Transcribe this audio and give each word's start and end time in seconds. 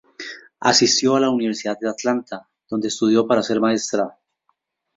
Asistió 0.61 1.15
a 1.15 1.19
la 1.19 1.29
Universidad 1.29 1.77
de 1.79 1.87
Atlanta, 1.87 2.49
donde 2.67 2.87
estudió 2.87 3.27
para 3.27 3.43
ser 3.43 3.61
maestra. 3.61 4.17